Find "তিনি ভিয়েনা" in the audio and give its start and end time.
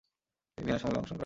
0.53-0.79